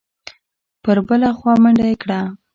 [0.83, 2.19] پر بله خوا منډه یې کړه.